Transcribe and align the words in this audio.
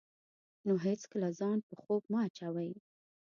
نو 0.65 0.73
هېڅکله 0.85 1.29
ځان 1.39 1.57
په 1.67 1.73
خوب 1.81 2.01
مه 2.11 2.19
اچوئ. 2.27 2.71